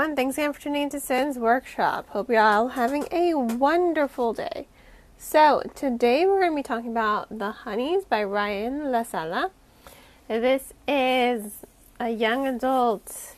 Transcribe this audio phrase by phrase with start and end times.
[0.00, 0.16] everyone.
[0.16, 2.08] Thanks again for tuning into Cyn's Workshop.
[2.08, 4.66] Hope you're all having a wonderful day.
[5.18, 9.50] So, today we're going to be talking about The Honeys by Ryan La Sala.
[10.26, 11.66] This is
[11.98, 13.34] a young adult.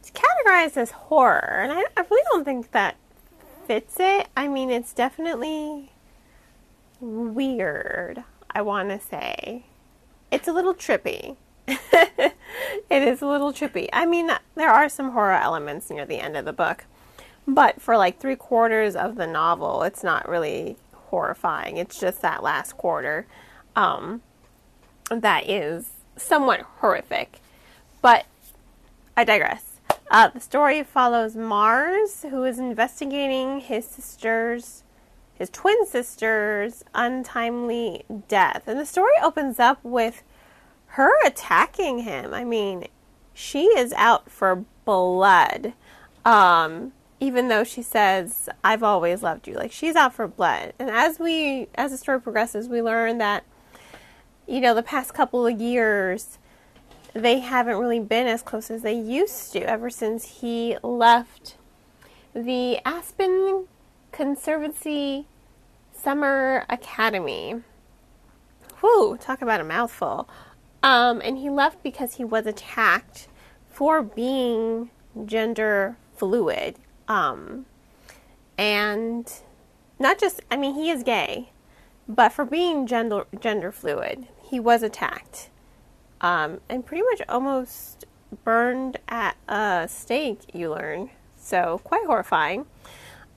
[0.00, 2.96] It's categorized as horror, and I, I really don't think that
[3.66, 4.28] fits it.
[4.34, 5.92] I mean, it's definitely
[7.00, 9.66] weird, I want to say.
[10.30, 11.36] It's a little trippy.
[11.68, 12.32] it
[12.90, 13.88] is a little trippy.
[13.92, 16.84] I mean, there are some horror elements near the end of the book,
[17.46, 21.76] but for like three quarters of the novel, it's not really horrifying.
[21.76, 23.26] It's just that last quarter
[23.74, 24.22] um,
[25.10, 27.40] that is somewhat horrific.
[28.02, 28.26] But
[29.16, 29.76] I digress.
[30.10, 34.82] Uh, the story follows Mars, who is investigating his sister's,
[35.34, 38.64] his twin sister's untimely death.
[38.66, 40.22] And the story opens up with
[40.96, 42.32] her attacking him.
[42.32, 42.86] I mean,
[43.34, 45.74] she is out for blood.
[46.24, 49.52] Um, even though she says, I've always loved you.
[49.52, 50.72] Like, she's out for blood.
[50.78, 53.44] And as we, as the story progresses, we learn that,
[54.46, 56.38] you know, the past couple of years,
[57.12, 61.56] they haven't really been as close as they used to ever since he left
[62.34, 63.66] the Aspen
[64.12, 65.26] Conservancy
[65.94, 67.62] Summer Academy.
[68.80, 70.26] Whew, talk about a mouthful.
[70.86, 73.26] Um, and he left because he was attacked
[73.68, 74.90] for being
[75.24, 76.76] gender fluid.
[77.08, 77.66] Um,
[78.56, 79.32] and
[79.98, 81.50] not just, I mean, he is gay,
[82.08, 85.50] but for being gender, gender fluid, he was attacked.
[86.20, 88.04] Um, and pretty much almost
[88.44, 91.10] burned at a stake, you learn.
[91.36, 92.64] So, quite horrifying.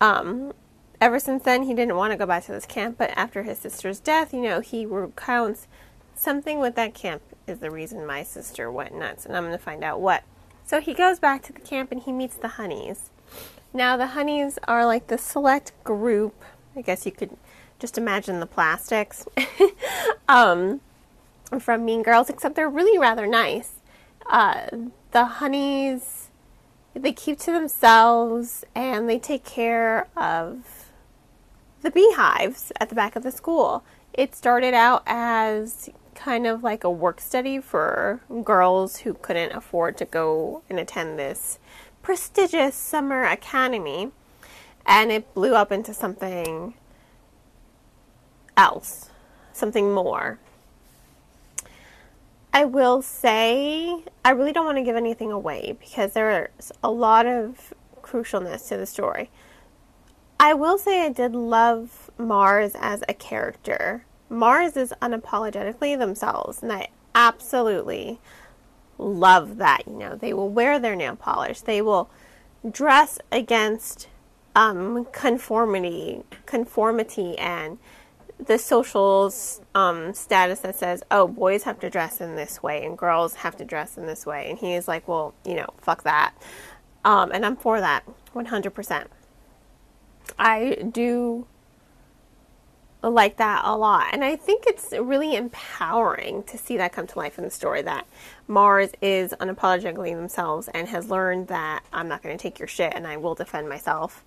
[0.00, 0.54] Um,
[0.98, 3.58] ever since then, he didn't want to go back to this camp, but after his
[3.58, 5.68] sister's death, you know, he recounts
[6.14, 9.62] something with that camp is the reason my sister went nuts, and I'm going to
[9.62, 10.24] find out what.
[10.64, 13.10] So he goes back to the camp and he meets the honeys.
[13.72, 16.42] Now, the honeys are like the select group.
[16.76, 17.36] I guess you could
[17.78, 19.26] just imagine the plastics
[20.28, 20.80] um,
[21.58, 23.72] from Mean Girls, except they're really rather nice.
[24.26, 24.66] Uh,
[25.10, 26.28] the honeys,
[26.94, 30.86] they keep to themselves and they take care of
[31.82, 33.84] the beehives at the back of the school.
[34.12, 39.96] It started out as kind of like a work study for girls who couldn't afford
[39.98, 41.58] to go and attend this
[42.02, 44.12] prestigious summer academy.
[44.86, 46.74] And it blew up into something
[48.56, 49.10] else,
[49.52, 50.38] something more.
[52.52, 57.26] I will say, I really don't want to give anything away because there's a lot
[57.26, 59.30] of crucialness to the story.
[60.38, 64.04] I will say I did love Mars as a character.
[64.34, 68.20] Mars is unapologetically themselves, and I absolutely
[68.98, 69.86] love that.
[69.86, 72.10] You know, they will wear their nail polish, they will
[72.68, 74.08] dress against
[74.56, 77.78] um, conformity, conformity, and
[78.38, 79.32] the social
[79.74, 83.56] um, status that says, "Oh, boys have to dress in this way and girls have
[83.56, 86.34] to dress in this way," and he is like, "Well, you know, fuck that,"
[87.04, 89.06] um, and I'm for that, 100%.
[90.38, 91.46] I do
[93.10, 94.08] like that a lot.
[94.12, 97.82] And I think it's really empowering to see that come to life in the story
[97.82, 98.06] that
[98.48, 102.92] Mars is unapologetically themselves and has learned that I'm not going to take your shit
[102.94, 104.24] and I will defend myself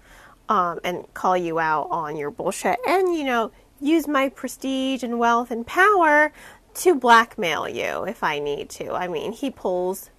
[0.50, 5.20] um, and call you out on your bullshit and, you know, use my prestige and
[5.20, 6.32] wealth and power
[6.74, 8.94] to blackmail you if I need to.
[8.94, 10.10] I mean, he pulls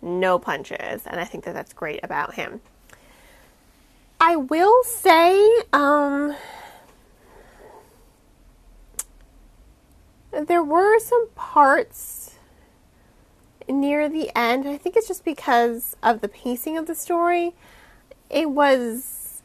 [0.00, 2.60] no punches, and I think that that's great about him.
[4.20, 6.36] I will say, um,
[10.42, 12.34] there were some parts
[13.68, 14.68] near the end.
[14.68, 17.54] I think it's just because of the pacing of the story.
[18.30, 19.42] It was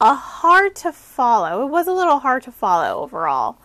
[0.00, 1.66] a hard to follow.
[1.66, 3.56] It was a little hard to follow overall.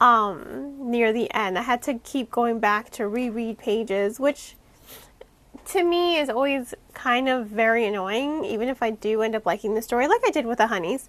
[0.00, 4.56] Um, near the end, I had to keep going back to reread pages, which
[5.66, 9.74] to me is always kind of very annoying, even if I do end up liking
[9.74, 11.08] the story, like I did with the Honeys.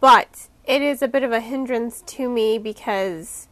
[0.00, 3.48] But it is a bit of a hindrance to me because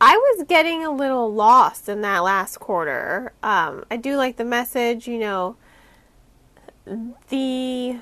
[0.00, 3.32] I was getting a little lost in that last quarter.
[3.42, 5.56] Um, I do like the message, you know,
[7.28, 7.98] the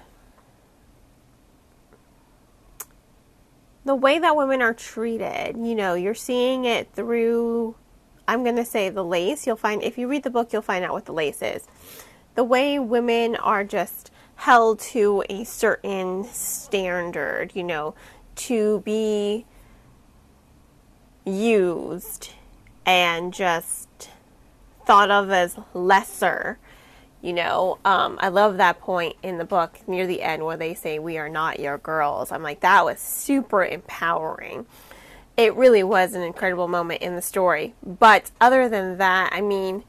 [3.84, 5.56] the way that women are treated.
[5.56, 7.74] You know, you're seeing it through.
[8.28, 9.46] I'm going to say the lace.
[9.46, 11.66] You'll find if you read the book, you'll find out what the lace is.
[12.36, 17.56] The way women are just held to a certain standard.
[17.56, 17.94] You know,
[18.36, 19.46] to be
[21.28, 22.30] used
[22.86, 24.10] and just
[24.86, 26.58] thought of as lesser
[27.20, 30.74] You know, um, I love that point in the book near the end where they
[30.74, 32.30] say, We are not your girls.
[32.30, 34.66] I'm like, that was super empowering.
[35.36, 37.74] It really was an incredible moment in the story.
[37.84, 39.84] But other than that, I mean,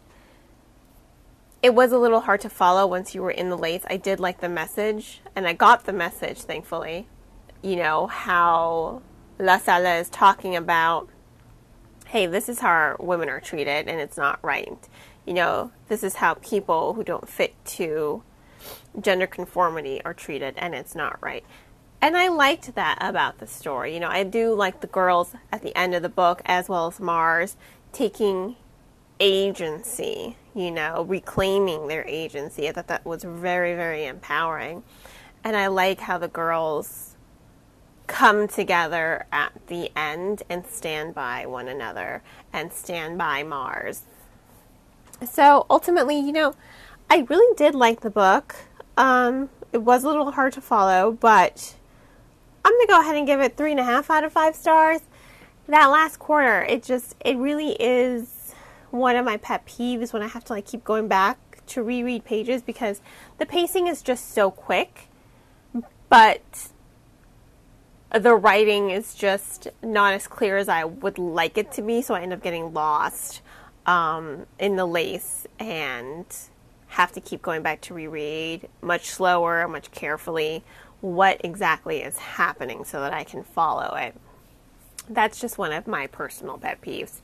[1.62, 3.84] it was a little hard to follow once you were in the lace.
[3.90, 7.08] I did like the message, and I got the message, thankfully.
[7.62, 9.02] You know, how
[9.38, 11.10] La Sala is talking about,
[12.10, 14.88] hey, this is how women are treated, and it's not right
[15.30, 18.24] you know, this is how people who don't fit to
[19.00, 21.44] gender conformity are treated, and it's not right.
[22.02, 23.94] And I liked that about the story.
[23.94, 26.88] You know, I do like the girls at the end of the book, as well
[26.88, 27.58] as Mars,
[27.92, 28.56] taking
[29.20, 32.68] agency, you know, reclaiming their agency.
[32.68, 34.82] I thought that was very, very empowering.
[35.44, 37.16] And I like how the girls
[38.10, 42.22] come together at the end and stand by one another
[42.52, 44.04] and stand by Mars
[45.26, 46.56] so ultimately, you know,
[47.10, 48.56] I really did like the book.
[48.98, 51.76] Um, it was a little hard to follow, but
[52.64, 55.02] I'm gonna go ahead and give it three and a half out of five stars.
[55.68, 58.54] That last quarter, it just it really is
[58.92, 62.26] one of my pet peeves when I have to like keep going back to reread
[62.26, 63.02] pages because
[63.38, 65.08] the pacing is just so quick,
[66.10, 66.70] but
[68.12, 72.16] the writing is just not as clear as I would like it to be, so
[72.16, 73.42] I end up getting lost
[73.86, 76.26] um, in the lace and
[76.88, 80.64] have to keep going back to reread much slower, much carefully
[81.02, 84.16] what exactly is happening so that I can follow it.
[85.08, 87.22] That's just one of my personal pet peeves.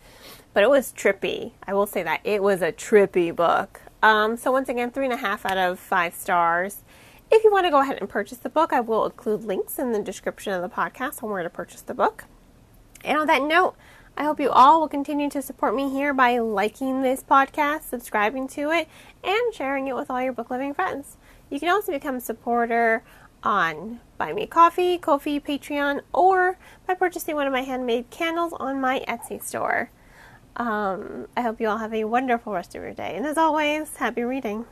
[0.53, 1.51] But it was trippy.
[1.67, 2.21] I will say that.
[2.23, 3.81] It was a trippy book.
[4.01, 6.83] Um, so, once again, three and a half out of five stars.
[7.31, 9.91] If you want to go ahead and purchase the book, I will include links in
[9.91, 12.25] the description of the podcast on where to purchase the book.
[13.03, 13.75] And on that note,
[14.17, 18.47] I hope you all will continue to support me here by liking this podcast, subscribing
[18.49, 18.87] to it,
[19.23, 21.17] and sharing it with all your book loving friends.
[21.49, 23.03] You can also become a supporter
[23.43, 26.57] on Buy Me Coffee, Ko-fi, Patreon, or
[26.87, 29.91] by purchasing one of my handmade candles on my Etsy store.
[30.55, 33.97] Um, I hope you all have a wonderful rest of your day, and as always,
[33.97, 34.65] happy reading.